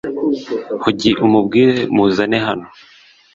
Hogi 0.81 1.11
umubwire 1.25 1.75
muzane 1.95 2.37
hano 2.47 2.65